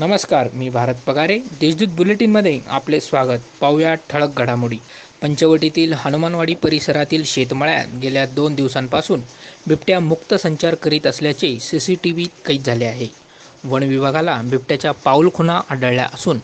[0.00, 1.36] नमस्कार मी भारत पगारे.
[1.60, 3.40] देशदूत बुलेटिनमध्ये आपले स्वागत.
[3.60, 4.76] पाहूया ठळक घडामोडी.
[5.22, 9.20] पंचवटीतील हनुमानवाडी परिसरातील शेतमळ्यात गेल्या दोन दिवसांपासून
[9.66, 13.08] बिबट्या मुक्त संचार करीत असल्याचे सी सी टी व्ही कैद झाले आहे.
[13.64, 16.38] वन विभागाला बिबट्याच्या पाऊलखुणा आढळल्या असून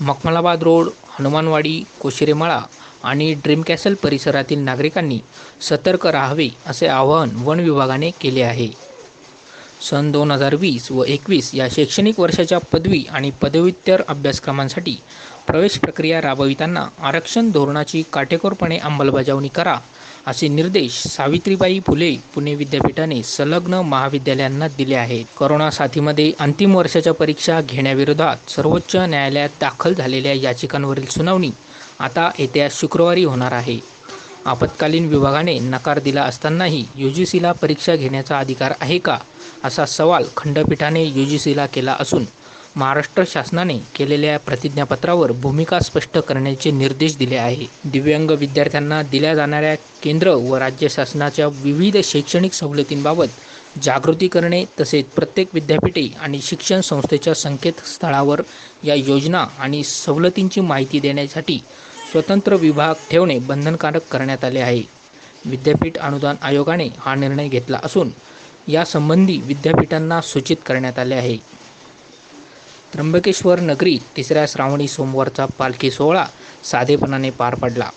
[0.00, 0.88] मखमलाबाद रोड
[1.18, 2.60] हनुमानवाडी कोशिरेमळा
[3.04, 5.18] आणि ड्रीम कॅसल परिसरातील नागरिकांनी
[5.68, 8.68] सतर्क राहावे असे आवाहन वन विभागाने केले आहे.
[9.80, 14.96] सन दोन हजार वीस व एकवीस या शैक्षणिक वर्षाच्या पदवी आणि पदव्युत्तर अभ्यासक्रमांसाठी
[15.46, 19.76] प्रवेश प्रक्रिया राबविताना आरक्षण धोरणाची काटेकोरपणे अंमलबजावणी करा
[20.26, 25.24] असे निर्देश सावित्रीबाई फुले पुणे विद्यापीठाने संलग्न महाविद्यालयांना दिले आहेत.
[25.38, 31.50] कोरोना साथीमध्ये अंतिम वर्षाच्या परीक्षा घेण्याविरोधात सर्वोच्च न्यायालयात दाखल झालेल्या याचिकांवरील सुनावणी
[32.00, 33.78] आता येत्या शुक्रवारी होणार आहे.
[34.44, 39.18] आपत्कालीन विभागाने नकार दिला असतानाही यू जी सीला परीक्षा घेण्याचा अधिकार आहे का?
[39.64, 42.24] असा सवाल खंडपीठाने यू जी सीला केला असून
[42.76, 47.66] महाराष्ट्र शासनाने केलेल्या प्रतिज्ञापत्रावर भूमिका स्पष्ट करण्याचे निर्देश दिले आहे.
[47.84, 55.48] दिव्यांग विद्यार्थ्यांना दिल्या जाणाऱ्या केंद्र व राज्य शासनाच्या विविध शैक्षणिक सवलतींबाबत जागृती करणे तसेच प्रत्येक
[55.54, 58.42] विद्यापीठे आणि शिक्षण संस्थेच्या संकेतस्थळावर
[58.84, 61.58] या योजना आणि सवलतींची माहिती देण्यासाठी
[62.12, 64.82] स्वतंत्र विभाग ठेवणे बंधनकारक करण्यात आले आहे.
[65.44, 68.10] विद्यापीठ अनुदान आयोगाने हा निर्णय घेतला असून
[68.70, 71.36] यासंबंधी विद्यापीठांना सूचित करण्यात आले आहे.
[72.92, 76.24] त्र्यंबकेश्वर नगरी तिसऱ्या श्रावणी सोमवारचा पालखी सोहळा
[76.64, 77.90] साधेपणाने पार पडला.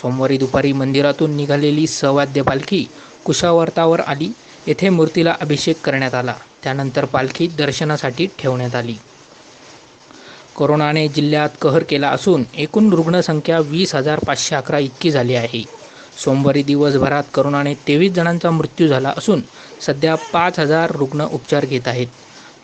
[0.00, 2.88] सोमवारी दुपारी मंदिरातून निघालेली सवाद्य पालखी
[3.24, 4.28] कुशावर्तावर आली.
[4.66, 6.34] येथे मूर्तीला अभिषेक करण्यात आला.
[6.62, 8.94] त्यानंतर पालखी दर्शनासाठी ठेवण्यात आली.
[10.54, 15.83] कोरोनाने जिल्ह्यात कहर केला असून एकूण रुग्णसंख्या वीस हजार पाचशे अकरा इतकी झाली आहे.
[16.18, 19.42] सोमवारी दिवसभरात करोनाने तेवीस जणांचा मृत्यू झाला असून
[19.80, 22.06] सध्या पाच हजार रुग्ण उपचार घेत आहेत.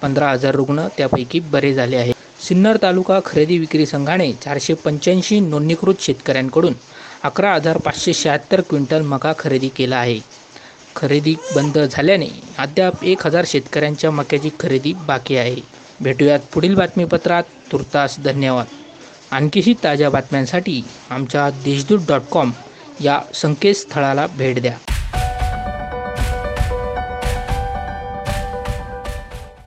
[0.02, 2.14] पंधरा हजार रुग्ण त्यापैकी बरे झाले आहेत.
[2.42, 6.74] सिन्नर तालुका खरेदी विक्री संघाने चारशे पंच्याऐंशी नोंदणीकृत शेतकऱ्यांकडून
[7.22, 10.18] अकरा हजार पाचशे शहात्तर क्विंटल मका खरेदी केला आहे.
[10.96, 15.56] खरेदी बंद झाल्याने अद्याप एक हजार शेतकऱ्यांच्या मक्याची खरेदी बाकी आहे.
[16.00, 17.42] भेटूयात पुढील बातमीपत्रात.
[17.72, 18.66] तुर्तास धन्यवाद.
[19.30, 22.50] आणखीही ताज्या बातम्यांसाठी आमच्या देशदूत डॉट कॉम
[23.00, 24.76] या संकेतस्थळाला भेट द्या.